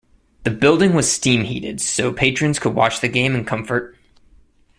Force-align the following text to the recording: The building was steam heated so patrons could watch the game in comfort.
The 0.45 0.49
building 0.49 0.95
was 0.95 1.11
steam 1.11 1.43
heated 1.43 1.79
so 1.79 2.11
patrons 2.11 2.57
could 2.57 2.73
watch 2.73 3.01
the 3.01 3.07
game 3.07 3.35
in 3.35 3.45
comfort. 3.45 3.95